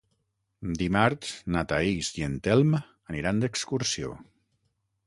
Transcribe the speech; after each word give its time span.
Dimarts 0.79 1.35
na 1.57 1.63
Thaís 1.73 2.09
i 2.23 2.27
en 2.29 2.41
Telm 2.49 2.75
aniran 2.81 3.45
d'excursió. 3.45 4.19